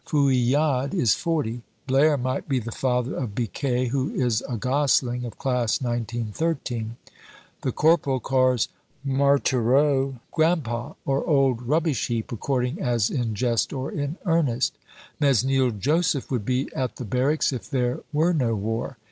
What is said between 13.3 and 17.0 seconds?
jest or in earnest. Mesnil Joseph would be at